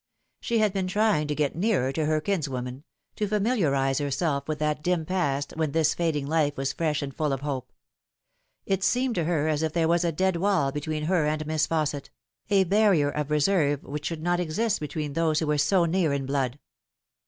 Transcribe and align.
She 0.39 0.57
had 0.57 0.73
been 0.73 0.87
trying 0.87 1.27
to 1.27 1.35
get 1.35 1.55
nearer 1.55 1.91
to 1.91 2.05
her 2.07 2.19
kinswoman, 2.19 2.77
to 2.77 2.79
S20 2.79 2.81
The 2.81 3.11
Fatal 3.11 3.13
Three. 3.27 3.37
familiarise 3.37 3.97
herself 3.99 4.47
with 4.47 4.57
that 4.57 4.81
dim 4.81 5.05
past 5.05 5.53
when 5.55 5.73
this 5.73 5.93
fading 5.93 6.25
life 6.25 6.57
was 6.57 6.73
fresh 6.73 7.03
and 7.03 7.15
full 7.15 7.31
of 7.31 7.41
hope. 7.41 7.71
It 8.65 8.83
seemed 8.83 9.13
to 9.13 9.25
her 9.25 9.47
as 9.47 9.61
if 9.61 9.73
there 9.73 9.87
was 9.87 10.03
a 10.03 10.11
dead 10.11 10.37
wall 10.37 10.71
between 10.71 11.03
her 11.03 11.27
and 11.27 11.45
Miss 11.45 11.67
Fausset 11.67 12.09
a 12.49 12.63
barrier 12.63 13.11
of 13.11 13.29
reserve 13.29 13.83
which 13.83 14.07
should 14.07 14.23
not 14.23 14.39
exist 14.39 14.79
between 14.79 15.13
those 15.13 15.37
who 15.37 15.45
were 15.45 15.59
so 15.59 15.85
near 15.85 16.11
in 16.13 16.25
blood. 16.25 16.57